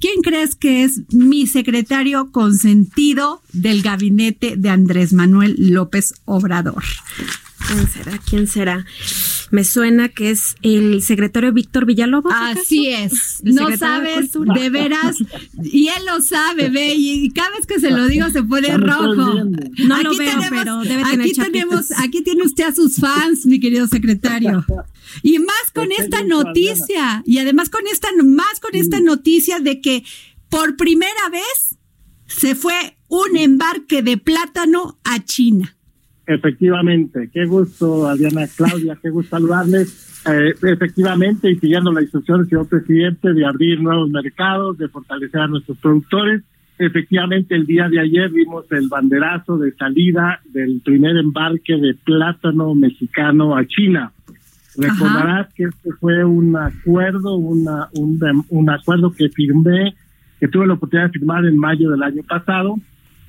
¿Quién 0.00 0.22
crees 0.22 0.54
que 0.54 0.82
es 0.82 1.02
mi 1.12 1.46
secretario 1.46 2.32
consentido 2.32 3.42
del 3.52 3.82
gabinete 3.82 4.54
de 4.56 4.70
Andrés 4.70 5.12
Manuel 5.12 5.54
López 5.58 6.14
Obrador? 6.24 6.82
¿Quién 7.68 7.86
será? 7.86 8.18
¿Quién 8.18 8.46
será? 8.46 8.86
Me 9.50 9.64
suena 9.64 10.08
que 10.08 10.30
es 10.30 10.54
el 10.62 11.02
secretario 11.02 11.52
Víctor 11.52 11.84
Villalobos. 11.84 12.32
Así 12.34 12.88
es. 12.88 13.40
No 13.42 13.76
sabes, 13.76 14.30
de, 14.32 14.70
veras. 14.70 15.16
Y 15.62 15.88
él 15.88 16.04
lo 16.06 16.20
sabe, 16.22 16.70
ve. 16.70 16.94
Y 16.94 17.30
cada 17.30 17.50
vez 17.50 17.66
que 17.66 17.80
se 17.80 17.90
lo 17.90 18.06
digo 18.06 18.30
se 18.30 18.42
pone 18.42 18.76
rojo. 18.76 19.44
No 19.78 19.94
aquí 19.94 20.04
lo 20.04 20.16
veo, 20.16 20.38
pero 20.50 20.80
debe 20.82 21.02
tener 21.02 21.20
aquí 21.20 21.32
tenemos, 21.32 21.90
aquí 21.98 22.22
tiene 22.22 22.44
usted 22.44 22.64
a 22.64 22.74
sus 22.74 22.96
fans, 22.96 23.44
mi 23.46 23.58
querido 23.58 23.86
secretario. 23.88 24.64
Y 25.22 25.38
más 25.40 25.70
con 25.74 25.90
esta 25.90 26.22
noticia. 26.22 27.22
Y 27.26 27.38
además 27.38 27.70
con 27.70 27.86
esta, 27.88 28.08
más 28.24 28.60
con 28.60 28.76
esta 28.76 29.00
noticia 29.00 29.58
de 29.58 29.80
que 29.80 30.04
por 30.48 30.76
primera 30.76 31.28
vez 31.30 31.76
se 32.26 32.54
fue 32.54 32.96
un 33.08 33.36
embarque 33.36 34.02
de 34.02 34.16
plátano 34.16 34.98
a 35.04 35.24
China. 35.24 35.76
Efectivamente, 36.32 37.28
qué 37.32 37.44
gusto, 37.44 38.06
Adriana 38.06 38.46
Claudia, 38.56 38.96
qué 39.02 39.10
gusto 39.10 39.30
saludarles. 39.30 40.22
Eh, 40.30 40.54
efectivamente, 40.62 41.50
y 41.50 41.56
siguiendo 41.56 41.90
la 41.90 42.02
instrucción 42.02 42.38
del 42.38 42.48
señor 42.48 42.68
presidente 42.68 43.32
de 43.32 43.44
abrir 43.44 43.80
nuevos 43.80 44.08
mercados, 44.10 44.78
de 44.78 44.86
fortalecer 44.86 45.40
a 45.40 45.48
nuestros 45.48 45.76
productores, 45.78 46.42
efectivamente 46.78 47.56
el 47.56 47.66
día 47.66 47.88
de 47.88 47.98
ayer 47.98 48.30
vimos 48.30 48.64
el 48.70 48.88
banderazo 48.88 49.58
de 49.58 49.72
salida 49.72 50.40
del 50.44 50.80
primer 50.84 51.16
embarque 51.16 51.76
de 51.76 51.94
plátano 51.94 52.76
mexicano 52.76 53.56
a 53.56 53.66
China. 53.66 54.12
Recordarás 54.76 55.52
que 55.54 55.64
este 55.64 55.90
fue 55.98 56.24
un 56.24 56.56
acuerdo, 56.56 57.34
una, 57.38 57.88
un, 57.94 58.20
un 58.50 58.70
acuerdo 58.70 59.10
que 59.10 59.30
firmé, 59.30 59.96
que 60.38 60.46
tuve 60.46 60.68
la 60.68 60.74
oportunidad 60.74 61.08
de 61.08 61.18
firmar 61.18 61.44
en 61.44 61.58
mayo 61.58 61.90
del 61.90 62.04
año 62.04 62.22
pasado, 62.22 62.76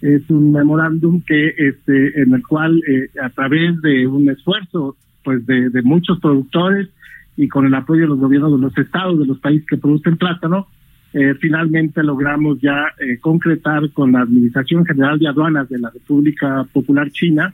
es 0.02 0.28
un 0.30 0.52
memorándum 0.52 1.22
que 1.22 1.54
este 1.58 2.22
en 2.22 2.34
el 2.34 2.46
cual 2.46 2.82
eh, 2.88 3.10
a 3.22 3.30
través 3.30 3.80
de 3.82 4.08
un 4.08 4.30
esfuerzo 4.30 4.96
pues 5.24 5.46
de, 5.46 5.70
de, 5.70 5.82
muchos 5.84 6.20
productores 6.20 6.90
y 7.38 7.48
con 7.48 7.68
el 7.68 7.74
apoyo 7.76 8.02
de 8.02 8.08
los 8.08 8.20
gobiernos 8.20 8.52
de 8.54 8.66
los 8.66 8.78
estados 8.78 9.20
de 9.20 9.28
los 9.28 9.40
países 9.40 9.68
que 9.68 9.78
producen 9.78 10.18
plátano 10.18 10.68
eh, 11.14 11.36
finalmente 11.40 12.02
logramos 12.02 12.60
ya 12.60 12.86
eh, 13.00 13.20
concretar 13.20 13.92
con 13.92 14.14
la 14.14 14.22
Administración 14.22 14.86
General 14.86 15.20
de 15.20 15.28
Aduanas 15.28 15.70
de 15.70 15.78
la 15.78 15.92
República 15.92 16.66
Popular 16.74 17.10
China 17.12 17.54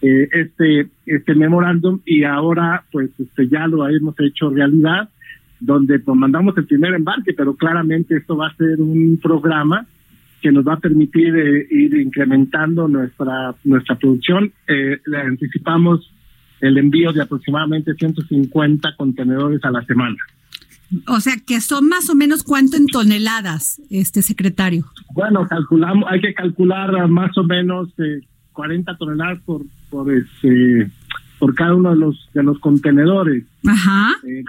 este 0.00 0.88
este 1.06 1.34
memorándum 1.36 2.00
y 2.04 2.24
ahora 2.24 2.82
pues 2.90 3.10
este 3.20 3.46
ya 3.48 3.68
lo 3.68 3.88
hemos 3.88 4.18
hecho 4.18 4.50
realidad 4.50 5.08
donde 5.60 6.00
pues, 6.00 6.16
mandamos 6.16 6.56
el 6.58 6.66
primer 6.66 6.94
embarque 6.94 7.34
pero 7.34 7.54
claramente 7.54 8.16
esto 8.16 8.36
va 8.36 8.48
a 8.48 8.56
ser 8.56 8.80
un 8.80 9.20
programa 9.22 9.86
que 10.42 10.52
nos 10.52 10.66
va 10.66 10.74
a 10.74 10.80
permitir 10.80 11.34
eh, 11.34 11.66
ir 11.70 11.94
incrementando 11.96 12.88
nuestra 12.88 13.54
nuestra 13.64 13.96
producción. 13.96 14.52
Eh, 14.66 14.98
le 15.06 15.18
anticipamos 15.18 16.12
el 16.60 16.78
envío 16.78 17.12
de 17.12 17.22
aproximadamente 17.22 17.94
150 17.94 18.96
contenedores 18.96 19.64
a 19.64 19.70
la 19.70 19.84
semana. 19.84 20.16
O 21.08 21.20
sea, 21.20 21.34
que 21.46 21.60
son 21.60 21.88
más 21.88 22.10
o 22.10 22.14
menos 22.14 22.42
cuánto 22.42 22.76
en 22.76 22.86
toneladas, 22.86 23.80
este 23.88 24.20
secretario. 24.20 24.84
Bueno, 25.14 25.46
calculamos, 25.48 26.04
hay 26.10 26.20
que 26.20 26.34
calcular 26.34 27.08
más 27.08 27.36
o 27.38 27.44
menos 27.44 27.88
eh, 27.98 28.20
40 28.52 28.96
toneladas 28.98 29.40
por 29.46 29.62
por 29.92 30.10
este 30.10 30.90
por 31.42 31.56
cada 31.56 31.74
uno 31.74 31.90
de 31.90 31.96
los 31.96 32.30
de 32.34 32.44
los 32.44 32.56
contenedores. 32.60 33.42
Ajá. 33.66 34.12
Eh, 34.24 34.44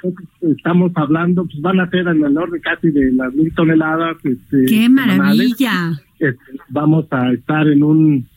estamos 0.56 0.92
hablando, 0.94 1.44
pues 1.44 1.60
van 1.60 1.80
a 1.80 1.90
ser 1.90 2.08
en 2.08 2.24
el 2.24 2.38
orden 2.38 2.62
casi 2.62 2.92
de 2.92 3.12
las 3.14 3.34
mil 3.34 3.52
toneladas. 3.56 4.18
Este, 4.24 4.66
¡Qué 4.66 4.88
maravilla! 4.90 5.94
Este, 6.20 6.52
vamos 6.70 7.08
a 7.10 7.32
estar 7.32 7.68
en 7.68 7.82
un 7.82 8.28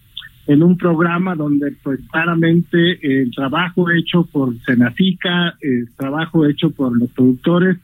en 0.47 0.63
un 0.63 0.79
programa 0.79 1.35
donde 1.35 1.77
pues 1.83 2.01
claramente 2.11 2.99
el 3.03 3.31
trabajo 3.33 3.91
hecho 3.91 4.25
por 4.25 4.59
Senacica, 4.61 5.55
el 5.61 5.91
trabajo 5.95 6.47
hecho 6.47 6.71
por 6.71 6.99
los 6.99 7.11
productores, 7.11 7.77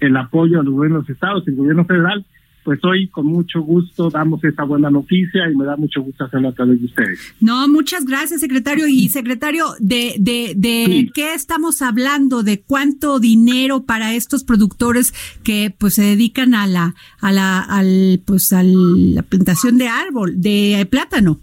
el 0.00 0.16
apoyo 0.16 0.58
a 0.58 0.64
los 0.64 0.74
gobiernos 0.74 1.08
estados, 1.08 1.46
el 1.46 1.54
gobierno 1.54 1.84
federal, 1.84 2.24
pues 2.64 2.84
hoy 2.84 3.08
con 3.08 3.26
mucho 3.26 3.60
gusto 3.62 4.10
damos 4.10 4.42
esta 4.44 4.64
buena 4.64 4.90
noticia 4.90 5.50
y 5.50 5.56
me 5.56 5.64
da 5.64 5.76
mucho 5.76 6.02
gusto 6.02 6.24
hacerlo 6.24 6.48
a 6.48 6.52
través 6.52 6.80
de 6.80 6.86
ustedes. 6.86 7.34
No, 7.40 7.66
muchas 7.68 8.04
gracias, 8.04 8.40
secretario. 8.40 8.86
Y 8.86 9.08
secretario, 9.08 9.66
¿de, 9.80 10.14
de, 10.18 10.54
de 10.56 11.10
qué 11.14 11.34
estamos 11.34 11.82
hablando? 11.82 12.42
¿De 12.42 12.60
cuánto 12.60 13.20
dinero 13.20 13.84
para 13.84 14.14
estos 14.14 14.44
productores 14.44 15.14
que 15.42 15.74
pues 15.76 15.94
se 15.94 16.02
dedican 16.02 16.54
a 16.54 16.66
la, 16.66 16.94
a 17.20 17.32
la, 17.32 17.60
al, 17.60 18.20
pues 18.24 18.52
a 18.52 18.62
la 18.62 19.22
plantación 19.22 19.78
de 19.78 19.88
árbol, 19.88 20.40
de 20.40 20.86
plátano? 20.90 21.40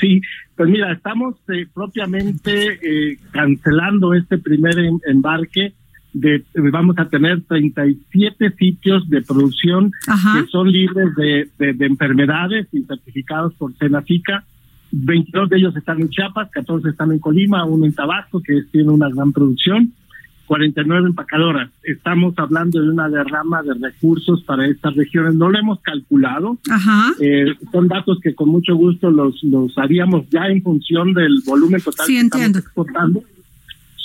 Sí, 0.00 0.20
pues 0.56 0.70
mira, 0.70 0.92
estamos 0.92 1.36
eh, 1.48 1.66
propiamente 1.72 2.78
eh, 2.82 3.18
cancelando 3.32 4.14
este 4.14 4.38
primer 4.38 4.78
em, 4.78 4.98
embarque 5.06 5.74
de, 6.12 6.44
vamos 6.72 6.98
a 6.98 7.08
tener 7.08 7.42
37 7.42 8.50
sitios 8.58 9.08
de 9.08 9.22
producción 9.22 9.92
que 10.04 10.46
son 10.50 10.70
libres 10.70 11.14
de, 11.16 11.48
de, 11.58 11.86
enfermedades 11.86 12.68
y 12.72 12.82
certificados 12.82 13.54
por 13.54 13.76
Senafica. 13.76 14.44
22 14.90 15.50
de 15.50 15.56
ellos 15.58 15.76
están 15.76 16.00
en 16.00 16.08
Chiapas, 16.08 16.50
14 16.50 16.88
están 16.88 17.12
en 17.12 17.18
Colima, 17.18 17.64
uno 17.64 17.84
en 17.84 17.92
Tabasco, 17.92 18.40
que 18.42 18.62
tiene 18.72 18.90
una 18.90 19.10
gran 19.10 19.32
producción, 19.32 19.92
49 20.46 21.08
empacadoras. 21.08 21.70
Estamos 21.82 22.32
hablando 22.38 22.80
de 22.80 22.88
una 22.88 23.10
derrama 23.10 23.62
de 23.62 23.74
recursos 23.74 24.42
para 24.44 24.66
estas 24.66 24.96
regiones. 24.96 25.34
No 25.34 25.50
lo 25.50 25.58
hemos 25.58 25.80
calculado. 25.80 26.58
Eh, 27.20 27.54
son 27.70 27.86
datos 27.86 28.18
que 28.22 28.34
con 28.34 28.48
mucho 28.48 28.74
gusto 28.74 29.10
los, 29.10 29.44
los 29.44 29.76
haríamos 29.76 30.26
ya 30.30 30.46
en 30.46 30.62
función 30.62 31.12
del 31.12 31.42
volumen 31.44 31.82
total 31.82 32.06
que 32.06 32.18
estamos 32.18 32.56
exportando 32.56 33.22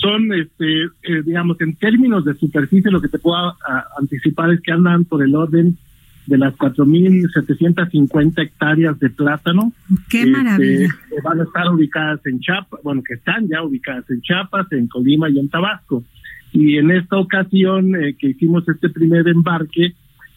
son, 0.04 0.34
este, 0.34 0.84
eh, 0.84 1.24
digamos, 1.26 1.60
en 1.62 1.76
términos 1.76 2.26
de 2.26 2.36
superficie, 2.36 2.92
lo 2.92 3.02
que 3.02 3.08
te 3.08 3.20
puedo 3.20 3.56
anticipar 3.98 4.52
es 4.52 4.60
que 4.62 4.74
andan 4.74 5.06
por 5.06 5.24
el 5.24 5.34
orden 5.34 5.78
de 6.26 6.38
las 6.38 6.54
4.750 6.56 8.44
hectáreas 8.44 9.00
de 9.00 9.10
plátano. 9.10 9.72
¡Qué 10.10 10.20
este, 10.20 10.32
maravilla! 10.32 10.90
van 11.24 11.40
a 11.40 11.44
estar 11.44 11.70
ubicadas 11.70 12.20
en 12.26 12.40
Chiapas, 12.40 12.82
bueno, 12.84 13.02
que 13.02 13.14
están 13.16 13.48
ya 13.48 13.64
ubicadas 13.64 14.10
en 14.10 14.22
Chiapas, 14.22 14.72
en 14.72 14.88
Colima 14.88 15.30
y 15.30 15.40
en 15.40 15.50
Tabasco. 15.50 16.04
Y 16.52 16.78
en 16.78 16.92
esta 16.92 17.18
ocasión 17.18 17.96
eh, 17.96 18.16
que 18.20 18.28
hicimos 18.28 18.68
este 18.68 18.90
primer 18.90 19.28
embarque, 19.28 19.94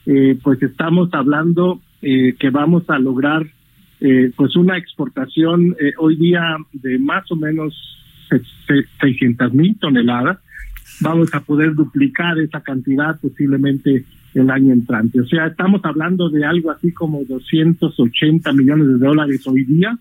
eh, 0.06 0.38
pues 0.43 0.62
estamos 0.62 1.09
hablando 1.12 1.81
que 2.00 2.50
vamos 2.53 2.88
a 2.88 3.00
lograr 3.00 3.44
pues 4.37 4.54
una 4.54 4.78
exportación 4.78 5.75
hoy 5.98 6.15
día 6.15 6.56
de 6.72 7.00
más 7.00 7.28
o 7.33 7.37
menos 7.37 7.75
600 8.98 9.53
mil 9.53 9.76
toneladas, 9.78 10.38
vamos 11.00 11.32
a 11.34 11.41
poder 11.41 11.75
duplicar 11.75 12.38
esa 12.38 12.60
cantidad 12.60 13.19
posiblemente 13.20 14.04
el 14.34 14.51
año 14.51 14.72
entrante. 14.72 15.21
O 15.21 15.27
sea, 15.27 15.47
estamos 15.47 15.80
hablando 15.84 16.28
de 16.28 16.45
algo 16.45 16.71
así 16.71 16.92
como 16.92 17.24
280 17.24 18.53
millones 18.53 18.86
de 18.89 18.98
dólares 18.98 19.47
hoy 19.47 19.65
día, 19.65 19.98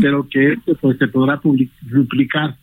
pero 0.00 0.28
que 0.28 0.52
esto 0.52 0.76
pues 0.80 0.98
se 0.98 1.08
podrá 1.08 1.40
duplicar. 1.82 2.56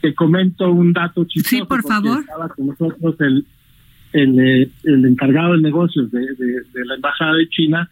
Te 0.00 0.14
comento 0.14 0.70
un 0.70 0.92
dato 0.92 1.24
chistoso. 1.24 1.56
Sí, 1.56 1.62
por 1.68 1.82
favor. 1.82 2.20
Estaba 2.20 2.48
con 2.48 2.66
nosotros 2.66 3.16
el, 3.20 3.46
el, 4.12 4.40
eh, 4.40 4.70
el 4.84 5.04
encargado 5.04 5.52
de 5.52 5.60
negocios 5.60 6.10
de, 6.10 6.20
de 6.20 6.84
la 6.86 6.94
Embajada 6.94 7.34
de 7.34 7.48
China 7.48 7.90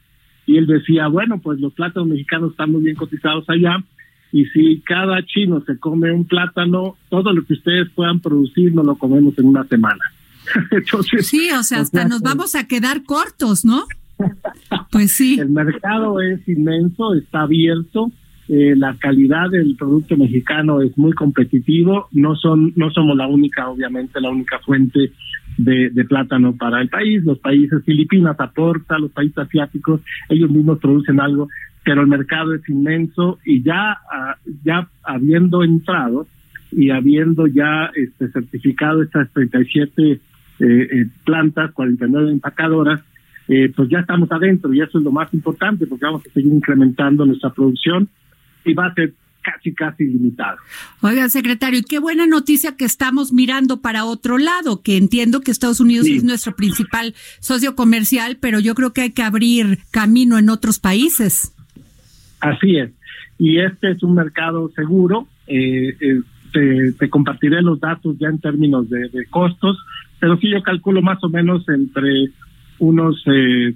y 0.48 0.56
él 0.56 0.66
decía, 0.66 1.08
bueno, 1.08 1.38
pues 1.42 1.60
los 1.60 1.74
plátanos 1.74 2.08
mexicanos 2.08 2.52
están 2.52 2.72
muy 2.72 2.82
bien 2.82 2.96
cotizados 2.96 3.44
allá, 3.50 3.84
y 4.32 4.44
si 4.46 4.80
cada 4.80 5.24
chino 5.24 5.62
se 5.64 5.78
come 5.78 6.12
un 6.12 6.24
plátano, 6.24 6.96
todo 7.08 7.32
lo 7.32 7.44
que 7.44 7.54
ustedes 7.54 7.88
puedan 7.94 8.20
producir 8.20 8.74
no 8.74 8.82
lo 8.82 8.96
comemos 8.96 9.38
en 9.38 9.46
una 9.46 9.64
semana. 9.64 10.04
sí, 11.22 11.50
o 11.50 11.62
sea, 11.62 11.80
hasta 11.80 12.06
nos 12.06 12.22
vamos 12.22 12.54
a 12.54 12.66
quedar 12.66 13.04
cortos, 13.04 13.64
¿no? 13.64 13.84
Pues 14.90 15.12
sí. 15.12 15.38
El 15.38 15.50
mercado 15.50 16.20
es 16.20 16.46
inmenso, 16.48 17.14
está 17.14 17.42
abierto, 17.42 18.10
eh, 18.48 18.74
la 18.76 18.96
calidad 18.98 19.50
del 19.50 19.76
producto 19.76 20.16
mexicano 20.16 20.80
es 20.80 20.96
muy 20.96 21.12
competitivo, 21.12 22.08
no 22.12 22.34
son 22.34 22.72
no 22.76 22.90
somos 22.90 23.14
la 23.14 23.26
única, 23.26 23.68
obviamente, 23.68 24.20
la 24.20 24.30
única 24.30 24.58
fuente 24.60 25.12
de, 25.58 25.90
de, 25.90 26.04
plátano 26.06 26.56
para 26.56 26.80
el 26.80 26.88
país. 26.88 27.22
Los 27.24 27.38
países 27.40 27.84
Filipinas 27.84 28.36
aportan, 28.40 29.02
los 29.02 29.12
países 29.12 29.36
asiáticos, 29.36 30.00
ellos 30.30 30.50
mismos 30.50 30.78
producen 30.78 31.20
algo, 31.20 31.48
pero 31.84 32.02
el 32.02 32.06
mercado 32.06 32.54
es 32.54 32.68
inmenso 32.68 33.38
y 33.44 33.62
ya, 33.62 33.98
ah, 34.12 34.36
ya 34.64 34.88
habiendo 35.02 35.62
entrado 35.64 36.26
y 36.70 36.90
habiendo 36.90 37.46
ya 37.46 37.90
este, 37.94 38.28
certificado 38.28 39.02
estas 39.02 39.30
37 39.32 40.12
eh, 40.12 40.20
eh, 40.60 41.06
plantas, 41.24 41.72
49 41.72 42.32
empacadoras, 42.32 43.00
eh, 43.48 43.72
pues 43.74 43.88
ya 43.88 44.00
estamos 44.00 44.30
adentro 44.30 44.72
y 44.74 44.80
eso 44.82 44.98
es 44.98 45.04
lo 45.04 45.10
más 45.10 45.32
importante 45.32 45.86
porque 45.86 46.04
vamos 46.04 46.22
a 46.26 46.32
seguir 46.32 46.52
incrementando 46.52 47.24
nuestra 47.24 47.50
producción 47.50 48.08
y 48.64 48.74
va 48.74 48.86
a 48.86 48.94
ser 48.94 49.14
casi, 49.42 49.72
casi 49.72 50.04
limitado. 50.04 50.58
Oiga, 51.00 51.28
secretario, 51.28 51.80
qué 51.88 51.98
buena 51.98 52.26
noticia 52.26 52.76
que 52.76 52.84
estamos 52.84 53.32
mirando 53.32 53.80
para 53.80 54.04
otro 54.04 54.36
lado, 54.36 54.82
que 54.82 54.96
entiendo 54.96 55.40
que 55.40 55.50
Estados 55.50 55.80
Unidos 55.80 56.06
es 56.06 56.24
nuestro 56.24 56.54
principal 56.54 57.14
socio 57.40 57.74
comercial, 57.74 58.36
pero 58.40 58.60
yo 58.60 58.74
creo 58.74 58.92
que 58.92 59.02
hay 59.02 59.12
que 59.12 59.22
abrir 59.22 59.78
camino 59.90 60.38
en 60.38 60.50
otros 60.50 60.78
países. 60.78 61.54
Así 62.40 62.76
es. 62.76 62.90
Y 63.38 63.58
este 63.58 63.92
es 63.92 64.02
un 64.02 64.14
mercado 64.14 64.70
seguro. 64.74 65.26
Eh, 65.46 65.96
eh, 66.00 66.20
te, 66.98 67.10
compartiré 67.10 67.62
los 67.62 67.80
datos 67.80 68.16
ya 68.18 68.28
en 68.28 68.38
términos 68.38 68.88
de, 68.88 69.26
costos, 69.30 69.78
pero 70.18 70.36
sí 70.38 70.50
yo 70.50 70.62
calculo 70.62 71.02
más 71.02 71.22
o 71.22 71.28
menos 71.28 71.68
entre 71.68 72.30
unos 72.78 73.22
eh, 73.26 73.74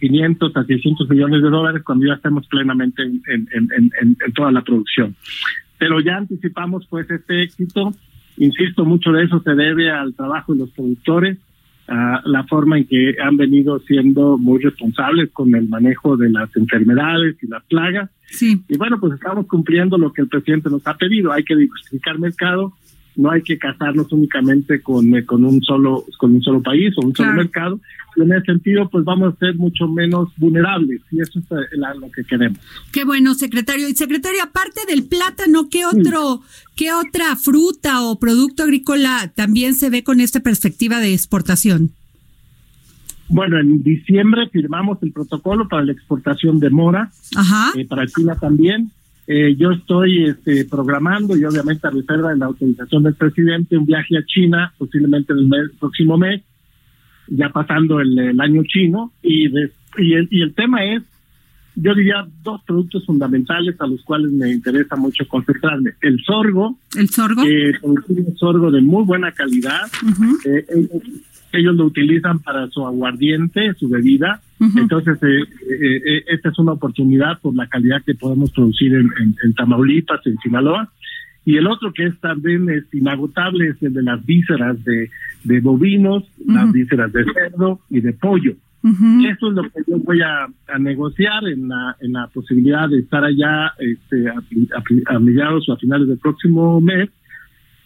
500 0.00 0.56
a 0.56 0.64
600 0.64 1.08
millones 1.08 1.42
de 1.42 1.50
dólares 1.50 1.82
cuando 1.84 2.06
ya 2.06 2.14
estemos 2.14 2.46
plenamente 2.46 3.02
en, 3.02 3.22
en, 3.26 4.16
toda 4.34 4.52
la 4.52 4.62
producción. 4.62 5.14
Pero 5.78 6.00
ya 6.00 6.16
anticipamos 6.16 6.86
pues 6.88 7.10
este 7.10 7.42
éxito, 7.42 7.92
insisto, 8.36 8.84
mucho 8.84 9.12
de 9.12 9.24
eso 9.24 9.40
se 9.40 9.54
debe 9.54 9.90
al 9.90 10.14
trabajo 10.14 10.52
de 10.52 10.60
los 10.60 10.70
productores, 10.70 11.38
la 11.86 12.44
forma 12.48 12.78
en 12.78 12.86
que 12.86 13.16
han 13.22 13.36
venido 13.36 13.78
siendo 13.80 14.38
muy 14.38 14.62
responsables 14.62 15.30
con 15.32 15.54
el 15.54 15.68
manejo 15.68 16.16
de 16.16 16.30
las 16.30 16.54
enfermedades 16.56 17.36
y 17.42 17.46
las 17.46 17.62
plagas. 17.64 18.10
Sí. 18.26 18.62
Y 18.68 18.76
bueno, 18.76 18.98
pues 18.98 19.14
estamos 19.14 19.46
cumpliendo 19.46 19.98
lo 19.98 20.12
que 20.12 20.22
el 20.22 20.28
presidente 20.28 20.70
nos 20.70 20.86
ha 20.86 20.96
pedido. 20.96 21.32
Hay 21.32 21.44
que 21.44 21.56
diversificar 21.56 22.18
mercado, 22.18 22.72
no 23.16 23.30
hay 23.30 23.42
que 23.42 23.58
casarnos 23.58 24.12
únicamente 24.12 24.80
con, 24.80 25.14
eh, 25.14 25.24
con 25.24 25.44
un 25.44 25.62
solo 25.62 26.04
con 26.18 26.34
un 26.34 26.42
solo 26.42 26.62
país 26.62 26.92
o 26.96 27.06
un 27.06 27.14
solo 27.14 27.32
mercado. 27.32 27.80
Y 28.16 28.22
en 28.22 28.32
ese 28.32 28.46
sentido 28.46 28.88
pues 28.88 29.04
vamos 29.04 29.34
a 29.34 29.38
ser 29.38 29.56
mucho 29.56 29.88
menos 29.88 30.28
vulnerables 30.36 31.00
y 31.10 31.20
eso 31.20 31.38
es 31.38 31.44
eh, 31.50 31.76
lo 32.00 32.10
que 32.10 32.24
queremos. 32.24 32.58
Qué 32.92 33.04
bueno 33.04 33.34
secretario. 33.34 33.88
Y 33.88 33.94
secretario 33.94 34.42
aparte 34.42 34.80
del 34.88 35.04
plátano 35.04 35.68
qué 35.70 35.84
otro 35.86 36.42
qué 36.76 36.92
otra 36.92 37.36
fruta 37.36 38.02
o 38.02 38.18
producto 38.18 38.64
agrícola 38.64 39.32
también 39.34 39.74
se 39.74 39.90
ve 39.90 40.04
con 40.04 40.20
esta 40.20 40.40
perspectiva 40.40 41.00
de 41.00 41.12
exportación 41.12 41.90
bueno, 43.28 43.58
en 43.58 43.82
diciembre 43.82 44.48
firmamos 44.50 45.02
el 45.02 45.12
protocolo 45.12 45.68
para 45.68 45.84
la 45.84 45.92
exportación 45.92 46.60
de 46.60 46.70
mora, 46.70 47.10
Ajá. 47.34 47.72
Eh, 47.76 47.86
para 47.86 48.06
China 48.06 48.36
también. 48.38 48.90
Eh, 49.26 49.56
yo 49.56 49.70
estoy 49.70 50.26
este, 50.26 50.66
programando 50.66 51.36
y 51.36 51.44
obviamente 51.44 51.86
a 51.86 51.90
reserva 51.90 52.30
de 52.30 52.38
la 52.38 52.46
autorización 52.46 53.02
del 53.04 53.14
presidente 53.14 53.78
un 53.78 53.86
viaje 53.86 54.18
a 54.18 54.24
China, 54.26 54.72
posiblemente 54.76 55.32
en 55.32 55.52
el, 55.52 55.70
próximo 55.78 56.18
mes, 56.18 56.42
ya 57.28 57.48
pasando 57.48 58.00
el, 58.00 58.38
año 58.40 58.62
chino. 58.64 59.12
Y, 59.22 59.48
y, 59.48 60.12
el, 60.12 60.28
y 60.30 60.42
el 60.42 60.54
tema 60.54 60.84
es, 60.84 61.02
yo 61.76 61.94
diría, 61.94 62.26
dos 62.42 62.62
productos 62.64 63.04
fundamentales 63.06 63.80
a 63.80 63.86
los 63.86 64.02
cuales 64.02 64.30
me 64.30 64.52
interesa 64.52 64.94
mucho 64.94 65.26
concentrarme. 65.26 65.92
El 66.02 66.22
sorgo. 66.22 66.78
El 66.96 67.08
sorgo. 67.08 67.42
Eh, 67.44 67.72
sorgo 68.36 68.70
de 68.70 68.80
muy 68.80 69.04
buena 69.04 69.32
calidad 69.32 69.90
ellos 71.58 71.76
lo 71.76 71.84
utilizan 71.86 72.38
para 72.40 72.68
su 72.68 72.86
aguardiente, 72.86 73.74
su 73.74 73.88
bebida. 73.88 74.40
Entonces, 74.76 75.22
eh, 75.22 75.42
eh, 75.70 76.02
eh, 76.06 76.24
esta 76.28 76.48
es 76.48 76.58
una 76.58 76.72
oportunidad 76.72 77.38
por 77.40 77.54
la 77.54 77.66
calidad 77.66 78.02
que 78.04 78.14
podemos 78.14 78.50
producir 78.50 78.94
en, 78.94 79.10
en, 79.42 79.54
Tamaulipas, 79.54 80.26
en 80.26 80.38
Sinaloa. 80.38 80.90
Y 81.44 81.56
el 81.56 81.66
otro 81.66 81.92
que 81.92 82.06
es 82.06 82.18
también 82.20 82.70
es 82.70 82.84
inagotable 82.94 83.68
es 83.68 83.82
el 83.82 83.92
de 83.92 84.02
las 84.02 84.24
vísceras 84.24 84.82
de, 84.84 85.10
de 85.44 85.60
bovinos, 85.60 86.24
las 86.46 86.72
vísceras 86.72 87.12
de 87.12 87.24
cerdo 87.24 87.80
y 87.90 88.00
de 88.00 88.12
pollo. 88.14 88.54
Eso 88.82 89.48
es 89.48 89.54
lo 89.54 89.62
que 89.62 89.80
yo 89.86 89.98
voy 89.98 90.20
a, 90.20 90.46
a, 90.68 90.78
negociar 90.78 91.46
en 91.48 91.68
la, 91.68 91.96
en 92.00 92.12
la 92.12 92.26
posibilidad 92.28 92.86
de 92.88 92.98
estar 92.98 93.24
allá 93.24 93.72
este, 93.78 94.28
a, 94.28 94.42
a 95.06 95.18
mediados 95.18 95.68
o 95.68 95.72
a 95.72 95.78
finales 95.78 96.06
del 96.06 96.18
próximo 96.18 96.82
mes 96.82 97.08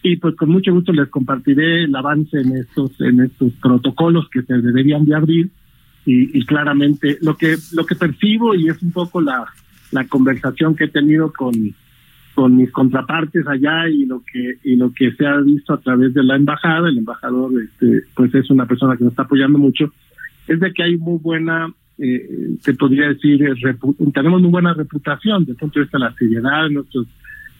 y 0.01 0.15
pues 0.17 0.35
con 0.35 0.49
mucho 0.49 0.73
gusto 0.73 0.93
les 0.93 1.09
compartiré 1.09 1.83
el 1.83 1.95
avance 1.95 2.39
en 2.39 2.55
estos 2.55 2.99
en 3.01 3.21
estos 3.21 3.51
protocolos 3.61 4.29
que 4.29 4.41
se 4.43 4.53
deberían 4.53 5.05
de 5.05 5.15
abrir 5.15 5.49
y, 6.05 6.43
claramente 6.45 7.19
lo 7.21 7.37
que 7.37 7.55
lo 7.73 7.85
que 7.85 7.93
percibo 7.93 8.55
y 8.55 8.67
es 8.69 8.81
un 8.81 8.91
poco 8.91 9.21
la 9.21 9.45
la 9.91 10.07
conversación 10.07 10.75
que 10.75 10.85
he 10.85 10.89
tenido 10.89 11.31
con 11.33 11.53
con 12.33 12.55
mis 12.55 12.71
contrapartes 12.71 13.45
allá 13.47 13.89
y 13.89 14.05
lo 14.05 14.23
que 14.23 14.55
y 14.63 14.75
lo 14.75 14.93
que 14.93 15.11
se 15.11 15.27
ha 15.27 15.37
visto 15.37 15.73
a 15.73 15.81
través 15.81 16.13
de 16.13 16.23
la 16.23 16.35
embajada 16.35 16.89
el 16.89 16.97
embajador 16.97 17.51
este 17.61 18.03
pues 18.15 18.33
es 18.33 18.49
una 18.49 18.65
persona 18.65 18.95
que 18.95 19.03
nos 19.03 19.11
está 19.13 19.23
apoyando 19.23 19.59
mucho 19.59 19.93
es 20.47 20.59
de 20.59 20.73
que 20.73 20.83
hay 20.83 20.97
muy 20.97 21.19
buena 21.19 21.71
eh, 21.97 22.55
se 22.61 22.73
podría 22.73 23.09
decir 23.09 23.45
tenemos 24.13 24.41
muy 24.41 24.49
buena 24.49 24.73
reputación 24.73 25.41
desde 25.41 25.51
el 25.51 25.57
punto 25.57 25.79
de 25.79 25.83
vista 25.83 25.97
de 25.97 26.03
la 26.05 26.13
seriedad 26.13 26.63
de 26.63 26.69
nuestros 26.69 27.07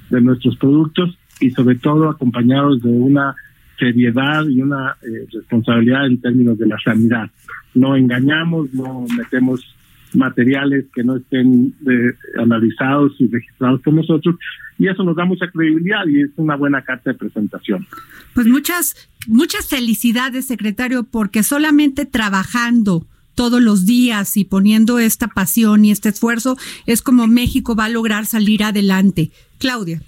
de 0.09 0.21
nuestros 0.21 0.55
productos 0.55 1.17
y 1.39 1.51
sobre 1.51 1.75
todo 1.75 2.09
acompañados 2.09 2.81
de 2.81 2.89
una 2.89 3.35
seriedad 3.77 4.45
y 4.47 4.61
una 4.61 4.97
eh, 5.01 5.25
responsabilidad 5.31 6.05
en 6.07 6.19
términos 6.21 6.57
de 6.57 6.67
la 6.67 6.77
sanidad. 6.83 7.29
No 7.73 7.95
engañamos, 7.95 8.73
no 8.73 9.05
metemos 9.17 9.75
materiales 10.13 10.85
que 10.93 11.03
no 11.03 11.17
estén 11.17 11.73
eh, 11.87 12.13
analizados 12.39 13.13
y 13.19 13.27
registrados 13.27 13.81
por 13.81 13.93
nosotros 13.93 14.35
y 14.77 14.87
eso 14.87 15.03
nos 15.03 15.15
da 15.15 15.25
mucha 15.25 15.49
credibilidad 15.51 16.05
y 16.07 16.21
es 16.21 16.29
una 16.37 16.55
buena 16.55 16.81
carta 16.81 17.11
de 17.11 17.17
presentación. 17.17 17.85
Pues 18.33 18.47
muchas 18.47 19.09
muchas 19.27 19.67
felicidades, 19.67 20.45
secretario, 20.45 21.03
porque 21.03 21.43
solamente 21.43 22.05
trabajando 22.05 23.05
todos 23.35 23.61
los 23.61 23.85
días 23.85 24.35
y 24.35 24.45
poniendo 24.45 24.99
esta 24.99 25.27
pasión 25.27 25.85
y 25.85 25.91
este 25.91 26.09
esfuerzo 26.09 26.57
es 26.85 27.01
como 27.01 27.27
México 27.27 27.75
va 27.75 27.85
a 27.85 27.89
lograr 27.89 28.25
salir 28.25 28.63
adelante. 28.63 29.31
Claudia. 29.59 30.01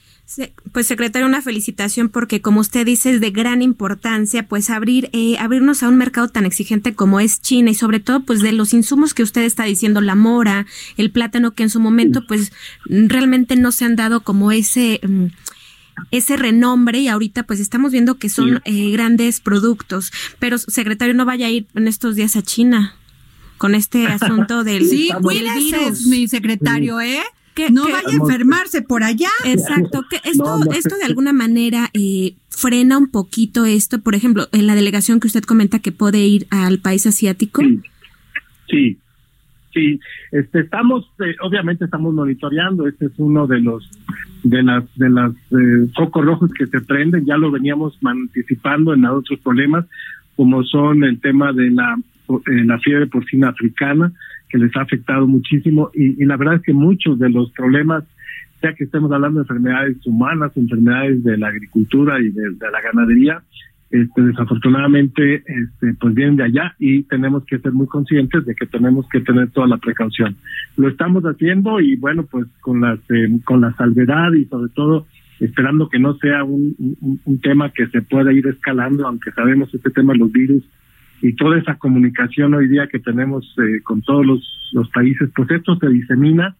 Pues 0.71 0.87
secretario, 0.87 1.27
una 1.27 1.41
felicitación 1.41 2.07
porque 2.07 2.41
como 2.41 2.61
usted 2.61 2.85
dice 2.85 3.11
es 3.11 3.19
de 3.19 3.31
gran 3.31 3.61
importancia 3.61 4.47
pues 4.47 4.69
abrir 4.69 5.09
eh, 5.11 5.37
abrirnos 5.37 5.83
a 5.83 5.89
un 5.89 5.97
mercado 5.97 6.29
tan 6.29 6.45
exigente 6.45 6.95
como 6.95 7.19
es 7.19 7.41
China 7.41 7.71
y 7.71 7.75
sobre 7.75 7.99
todo 7.99 8.21
pues 8.21 8.41
de 8.41 8.53
los 8.53 8.73
insumos 8.73 9.13
que 9.13 9.23
usted 9.23 9.41
está 9.41 9.65
diciendo 9.65 9.99
la 9.99 10.15
mora, 10.15 10.65
el 10.95 11.11
plátano 11.11 11.51
que 11.51 11.63
en 11.63 11.69
su 11.69 11.81
momento 11.81 12.25
pues 12.27 12.53
realmente 12.85 13.57
no 13.57 13.73
se 13.73 13.83
han 13.83 13.97
dado 13.97 14.21
como 14.21 14.53
ese 14.53 15.01
mm, 15.05 15.25
ese 16.09 16.37
renombre 16.37 16.99
y 16.99 17.07
ahorita 17.07 17.43
pues 17.43 17.59
estamos 17.59 17.91
viendo 17.91 18.17
que 18.17 18.29
son 18.29 18.61
eh, 18.65 18.91
grandes 18.91 19.39
productos. 19.39 20.11
Pero 20.39 20.57
secretario 20.57 21.13
no 21.13 21.25
vaya 21.25 21.47
a 21.47 21.49
ir 21.49 21.67
en 21.75 21.87
estos 21.87 22.15
días 22.15 22.35
a 22.35 22.41
China 22.41 22.95
con 23.57 23.75
este 23.75 24.07
asunto 24.07 24.63
del, 24.63 24.87
sí, 24.87 25.09
cuídese, 25.21 26.07
mi 26.07 26.27
secretario, 26.27 26.99
¿eh? 26.99 27.21
Que 27.53 27.69
no 27.69 27.83
vaya 27.83 28.07
a 28.07 28.13
enfermarse 28.13 28.81
por 28.81 29.03
allá. 29.03 29.29
Exacto, 29.45 30.03
que 30.09 30.17
esto, 30.29 30.59
esto 30.73 30.95
de 30.97 31.05
alguna 31.05 31.33
manera 31.33 31.89
eh, 31.93 32.35
frena 32.49 32.97
un 32.97 33.09
poquito 33.09 33.65
esto, 33.65 34.01
por 34.01 34.15
ejemplo, 34.15 34.47
en 34.51 34.67
la 34.67 34.75
delegación 34.75 35.19
que 35.19 35.27
usted 35.27 35.43
comenta 35.43 35.79
que 35.79 35.91
puede 35.91 36.19
ir 36.19 36.47
al 36.49 36.79
país 36.79 37.05
asiático. 37.07 37.61
Sí, 38.69 38.97
sí, 39.73 39.99
este, 40.31 40.61
estamos, 40.61 41.09
eh, 41.19 41.35
obviamente 41.41 41.85
estamos 41.85 42.13
monitoreando, 42.13 42.87
este 42.87 43.07
es 43.07 43.13
uno 43.17 43.47
de 43.47 43.61
los 43.61 43.89
de 44.43 44.63
las 44.63 44.83
de 44.95 45.09
las 45.09 45.31
eh, 45.51 45.87
focos 45.95 46.25
rojos 46.25 46.51
que 46.57 46.65
se 46.65 46.81
prenden, 46.81 47.25
ya 47.25 47.37
lo 47.37 47.51
veníamos 47.51 47.97
anticipando 48.03 48.93
en 48.93 49.05
otros 49.05 49.39
problemas, 49.39 49.85
como 50.35 50.63
son 50.63 51.03
el 51.03 51.19
tema 51.19 51.53
de 51.53 51.69
la, 51.69 51.97
la 52.45 52.79
fiebre 52.79 53.07
porcina 53.07 53.49
africana, 53.49 54.11
que 54.51 54.57
les 54.57 54.75
ha 54.75 54.81
afectado 54.81 55.27
muchísimo 55.27 55.89
y, 55.93 56.25
la 56.25 56.37
verdad 56.37 56.55
es 56.55 56.61
que 56.61 56.73
muchos 56.73 57.17
de 57.19 57.29
los 57.29 57.51
problemas, 57.51 58.03
ya 58.61 58.73
que 58.73 58.83
estemos 58.83 59.11
hablando 59.11 59.39
de 59.39 59.43
enfermedades 59.43 60.05
humanas, 60.05 60.51
enfermedades 60.55 61.23
de 61.23 61.37
la 61.37 61.47
agricultura 61.47 62.19
y 62.19 62.29
de, 62.29 62.51
la 62.59 62.81
ganadería, 62.81 63.41
este, 63.89 64.21
desafortunadamente 64.21 65.43
este, 65.45 65.93
pues 65.99 66.13
vienen 66.13 66.37
de 66.37 66.43
allá 66.45 66.75
y 66.79 67.03
tenemos 67.03 67.45
que 67.45 67.59
ser 67.59 67.73
muy 67.73 67.87
conscientes 67.87 68.45
de 68.45 68.55
que 68.55 68.65
tenemos 68.65 69.07
que 69.09 69.21
tener 69.21 69.49
toda 69.51 69.67
la 69.67 69.77
precaución. 69.77 70.35
Lo 70.77 70.87
estamos 70.87 71.23
haciendo 71.23 71.79
y 71.79 71.95
bueno, 71.95 72.25
pues 72.29 72.47
con, 72.61 72.81
las, 72.81 72.99
eh, 73.09 73.39
con 73.43 73.61
la 73.61 73.73
salvedad 73.73 74.31
y 74.33 74.45
sobre 74.45 74.71
todo 74.73 75.07
esperando 75.39 75.89
que 75.89 75.99
no 75.99 76.15
sea 76.17 76.43
un, 76.43 76.75
un, 77.25 77.41
tema 77.41 77.71
que 77.71 77.87
se 77.87 78.03
pueda 78.03 78.31
ir 78.31 78.45
escalando, 78.45 79.07
aunque 79.07 79.31
sabemos 79.31 79.73
este 79.73 79.89
tema 79.89 80.13
de 80.13 80.19
los 80.19 80.31
virus 80.31 80.63
y 81.21 81.33
toda 81.35 81.57
esa 81.59 81.75
comunicación 81.75 82.53
hoy 82.53 82.67
día 82.67 82.87
que 82.87 82.99
tenemos 82.99 83.55
eh, 83.59 83.81
con 83.83 84.01
todos 84.01 84.25
los, 84.25 84.41
países, 84.93 85.29
pues 85.35 85.51
esto 85.51 85.75
se 85.75 85.89
disemina 85.89 86.55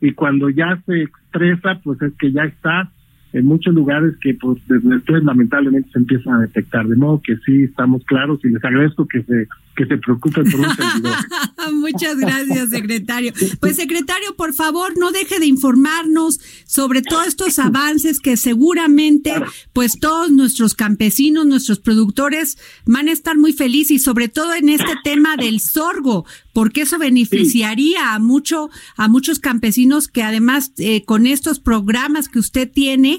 y 0.00 0.12
cuando 0.12 0.48
ya 0.48 0.80
se 0.86 1.02
expresa, 1.02 1.78
pues 1.84 2.00
es 2.00 2.12
que 2.18 2.32
ya 2.32 2.44
está 2.44 2.90
en 3.32 3.44
muchos 3.44 3.74
lugares 3.74 4.16
que 4.20 4.34
pues 4.34 4.58
después 4.66 5.22
lamentablemente 5.24 5.90
se 5.92 5.98
empiezan 5.98 6.34
a 6.34 6.40
detectar. 6.40 6.86
De 6.86 6.96
modo 6.96 7.20
que 7.22 7.36
sí 7.44 7.64
estamos 7.64 8.02
claros 8.04 8.40
y 8.44 8.48
les 8.48 8.64
agradezco 8.64 9.06
que 9.06 9.22
se 9.22 9.46
que 9.80 9.86
se 9.86 9.98
preocupen 9.98 10.50
por 10.50 10.60
un 10.60 10.76
servidor. 10.76 11.16
Muchas 11.72 12.16
gracias, 12.18 12.68
secretario. 12.68 13.32
Pues 13.60 13.76
secretario, 13.76 14.36
por 14.36 14.52
favor, 14.52 14.92
no 14.98 15.10
deje 15.10 15.38
de 15.38 15.46
informarnos 15.46 16.38
sobre 16.66 17.00
todos 17.00 17.26
estos 17.26 17.58
avances 17.58 18.20
que 18.20 18.36
seguramente 18.36 19.32
pues 19.72 19.98
todos 19.98 20.30
nuestros 20.30 20.74
campesinos, 20.74 21.46
nuestros 21.46 21.78
productores 21.78 22.58
van 22.84 23.08
a 23.08 23.12
estar 23.12 23.38
muy 23.38 23.52
felices 23.52 23.92
y 23.92 23.98
sobre 23.98 24.28
todo 24.28 24.52
en 24.54 24.68
este 24.68 24.92
tema 25.02 25.36
del 25.36 25.60
sorgo, 25.60 26.26
porque 26.52 26.82
eso 26.82 26.98
beneficiaría 26.98 28.14
a 28.14 28.18
mucho 28.18 28.68
a 28.96 29.08
muchos 29.08 29.38
campesinos 29.38 30.08
que 30.08 30.22
además 30.22 30.72
eh, 30.76 31.04
con 31.04 31.26
estos 31.26 31.58
programas 31.58 32.28
que 32.28 32.38
usted 32.38 32.70
tiene 32.70 33.16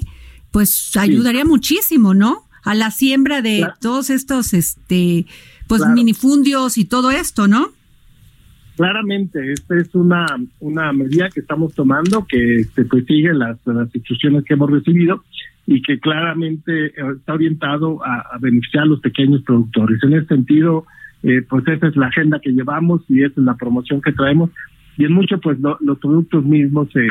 pues 0.52 0.96
ayudaría 0.96 1.44
muchísimo, 1.44 2.14
¿no? 2.14 2.46
A 2.64 2.74
la 2.74 2.90
siembra 2.90 3.42
de 3.42 3.66
todos 3.80 4.10
estos, 4.10 4.54
este, 4.54 5.26
pues 5.66 5.84
minifundios 5.86 6.78
y 6.78 6.84
todo 6.84 7.10
esto, 7.10 7.48
¿no? 7.48 7.70
Claramente, 8.76 9.52
esta 9.52 9.76
es 9.76 9.94
una, 9.94 10.26
una 10.60 10.92
medida 10.92 11.28
que 11.28 11.40
estamos 11.40 11.74
tomando 11.74 12.26
que 12.26 12.56
este, 12.56 12.84
pues 12.84 13.04
sigue 13.04 13.34
las, 13.34 13.58
las 13.66 13.94
instrucciones 13.94 14.44
que 14.44 14.54
hemos 14.54 14.70
recibido 14.70 15.22
y 15.66 15.82
que 15.82 15.98
claramente 16.00 16.86
eh, 16.86 16.92
está 17.16 17.34
orientado 17.34 18.04
a, 18.04 18.38
beneficiar 18.40 18.84
a 18.84 18.86
los 18.86 19.00
pequeños 19.00 19.42
productores. 19.42 20.02
En 20.02 20.14
ese 20.14 20.26
sentido, 20.26 20.86
eh, 21.22 21.42
pues 21.48 21.66
esa 21.68 21.88
es 21.88 21.96
la 21.96 22.06
agenda 22.06 22.40
que 22.40 22.50
llevamos 22.50 23.02
y 23.08 23.22
esa 23.22 23.40
es 23.40 23.44
la 23.44 23.56
promoción 23.56 24.00
que 24.00 24.12
traemos 24.12 24.50
y 24.98 25.04
en 25.04 25.12
mucho 25.12 25.40
pues 25.40 25.58
los 25.58 25.98
productos 25.98 26.44
mismos 26.44 26.88
se, 26.92 27.08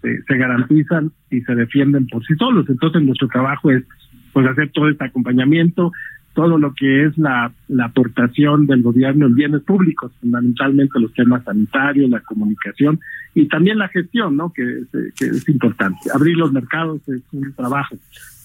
se, 0.00 0.36
garantizan 0.36 1.12
y 1.30 1.42
se 1.42 1.54
defienden 1.54 2.06
por 2.06 2.24
sí 2.24 2.34
solos. 2.36 2.66
Entonces 2.68 3.02
nuestro 3.02 3.28
trabajo 3.28 3.70
es 3.70 3.84
pues 4.32 4.46
hacer 4.46 4.70
todo 4.70 4.88
este 4.88 5.04
acompañamiento, 5.04 5.92
todo 6.34 6.58
lo 6.58 6.74
que 6.74 7.04
es 7.04 7.18
la, 7.18 7.52
la 7.68 7.86
aportación 7.86 8.66
del 8.66 8.82
gobierno 8.82 9.26
en 9.26 9.34
bienes 9.34 9.62
públicos, 9.62 10.12
fundamentalmente 10.20 11.00
los 11.00 11.12
temas 11.12 11.44
sanitarios, 11.44 12.08
la 12.08 12.20
comunicación 12.20 13.00
y 13.34 13.46
también 13.46 13.78
la 13.78 13.88
gestión, 13.88 14.36
¿no? 14.36 14.52
Que, 14.52 14.82
que 15.16 15.26
es 15.26 15.48
importante. 15.48 15.98
Abrir 16.14 16.36
los 16.36 16.52
mercados 16.52 17.00
es 17.08 17.22
un 17.32 17.52
trabajo 17.54 17.96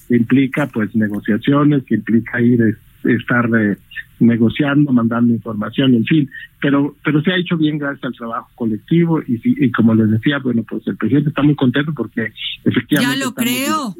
que 0.07 0.15
implica 0.15 0.67
pues 0.67 0.95
negociaciones, 0.95 1.83
que 1.83 1.95
implica 1.95 2.41
ir 2.41 2.77
estar 3.05 3.49
eh, 3.57 3.77
negociando, 4.19 4.91
mandando 4.91 5.33
información, 5.33 5.93
en 5.93 6.05
fin, 6.05 6.29
pero 6.61 6.95
pero 7.03 7.21
se 7.21 7.31
ha 7.31 7.37
hecho 7.37 7.57
bien 7.57 7.77
gracias 7.77 8.03
al 8.03 8.13
trabajo 8.13 8.49
colectivo 8.55 9.21
y, 9.21 9.39
y 9.43 9.71
como 9.71 9.93
les 9.93 10.09
decía, 10.09 10.39
bueno, 10.39 10.63
pues 10.67 10.85
el 10.87 10.97
presidente 10.97 11.29
está 11.29 11.43
muy 11.43 11.55
contento 11.55 11.93
porque 11.93 12.31
efectivamente 12.63 13.19
ya 13.19 13.25
lo 13.25 13.33
creo 13.33 13.95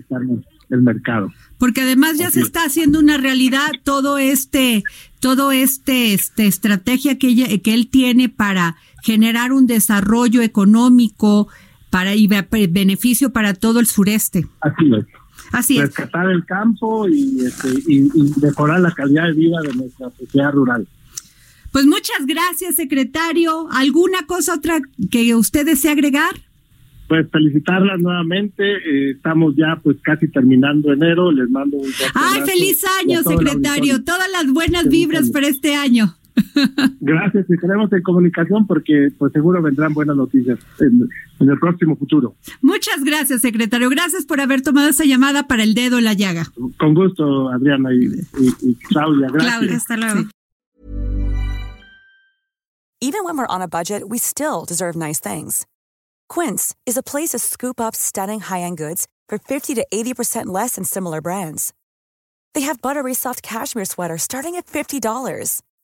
el 0.70 0.82
mercado. 0.82 1.32
Porque 1.58 1.82
además 1.82 2.18
ya 2.18 2.32
se 2.32 2.42
está 2.42 2.66
haciendo 2.66 3.00
una 3.00 3.18
realidad 3.18 3.70
todo 3.84 4.18
este 4.18 4.84
todo 5.20 5.52
este 5.52 6.14
este 6.14 6.48
estrategia 6.48 7.18
que 7.18 7.62
que 7.62 7.74
él 7.74 7.90
tiene 7.90 8.30
para 8.30 8.78
generar 9.04 9.52
un 9.52 9.68
desarrollo 9.68 10.42
económico 10.42 11.48
para 11.92 12.16
y 12.16 12.28
beneficio 12.28 13.32
para 13.32 13.54
todo 13.54 13.80
el 13.80 13.86
sureste. 13.86 14.46
Así 14.60 14.92
es. 14.94 15.06
Así 15.52 15.80
rescatar 15.80 16.30
el 16.30 16.46
campo 16.46 17.08
este, 17.08 17.70
y, 17.88 18.10
mejorar 18.42 18.82
la 18.82 18.92
calidad 18.92 19.28
de 19.28 19.34
vida 19.34 19.58
de 19.62 19.74
nuestra 19.74 20.10
sociedad 20.12 20.52
rural. 20.52 20.88
Pues 21.72 21.86
muchas 21.86 22.26
gracias, 22.26 22.76
secretario. 22.76 23.68
¿Alguna 23.72 24.26
cosa 24.28 24.56
otra 24.56 24.80
que 25.12 25.36
usted 25.36 25.66
desee 25.66 25.92
agregar? 25.92 26.32
Pues 27.08 27.28
felicitarlas 27.32 28.00
nuevamente. 28.00 28.64
Eh, 28.64 29.12
estamos 29.12 29.56
ya 29.56 29.80
pues 29.84 29.98
casi 30.02 30.28
terminando 30.28 30.92
enero. 30.92 31.32
Les 31.32 31.50
mando 31.50 31.78
un 31.78 31.92
¡Ay, 32.14 32.42
feliz 32.46 32.84
año, 33.02 33.22
secretario! 33.24 34.04
Todas 34.04 34.30
las 34.32 34.52
buenas 34.52 34.88
vibras 34.88 35.30
para 35.32 35.48
este 35.48 35.76
año. 35.76 36.16
Gracias, 37.06 37.48
estaremos 37.48 37.94
en 37.94 38.02
comunicación 38.02 38.66
porque 38.66 39.10
pues 39.20 39.32
seguro 39.32 39.62
vendrán 39.62 39.94
buenas 39.94 40.16
noticias 40.16 40.58
en, 40.80 41.08
el 41.48 41.60
próximo 41.60 41.96
futuro. 41.96 42.34
Muchas 42.62 43.04
gracias, 43.04 43.42
secretario. 43.42 43.92
Gracias 43.92 44.26
por 44.26 44.42
haber 44.42 44.64
tomado 44.64 44.90
esta 44.90 45.06
llamada 45.06 45.44
para 45.44 45.62
el 45.62 45.76
dedo 45.76 46.00
en 46.00 46.06
la 46.06 46.14
llaga. 46.14 46.48
Con 46.80 46.96
gusto, 46.96 47.50
Adriana 47.50 47.94
y, 47.94 48.06
y, 48.40 48.76
Claudia. 48.90 49.28
Gracias. 49.28 49.54
Claudia, 49.54 49.78
hasta 49.78 49.98
luego. 49.98 50.30
Even 53.02 53.24
when 53.24 53.38
we're 53.38 53.46
on 53.48 53.62
a 53.62 53.68
budget, 53.68 54.10
we 54.10 54.18
still 54.18 54.66
deserve 54.66 54.96
nice 54.96 55.20
things. 55.20 55.68
Quince 56.28 56.74
is 56.88 56.98
a 56.98 57.04
place 57.04 57.30
to 57.30 57.40
scoop 57.40 57.80
up 57.80 57.96
stunning 57.96 58.40
high-end 58.40 58.78
goods 58.78 59.06
for 59.30 59.38
50 59.38 59.76
to 59.76 59.86
80% 59.94 60.48
less 60.48 60.74
than 60.74 60.84
similar 60.84 61.22
brands. 61.22 61.72
They 62.56 62.62
have 62.62 62.82
buttery 62.82 63.14
soft 63.14 63.44
cashmere 63.44 63.86
sweaters 63.86 64.24
starting 64.24 64.56
at 64.56 64.66
$50 64.66 65.00